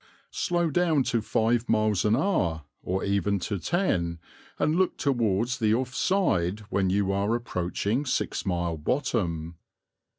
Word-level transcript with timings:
Slow 0.31 0.71
down 0.71 1.03
to 1.03 1.21
five 1.21 1.69
miles 1.69 2.05
an 2.05 2.15
hour, 2.15 2.63
or 2.81 3.03
even 3.03 3.37
to 3.41 3.59
ten, 3.59 4.17
and 4.57 4.75
look 4.75 4.97
towards 4.97 5.59
the 5.59 5.75
off 5.75 5.93
side 5.93 6.61
when 6.71 6.89
you 6.89 7.11
are 7.11 7.35
approaching 7.35 8.07
Six 8.07 8.43
Mile 8.43 8.77
Bottom. 8.77 9.57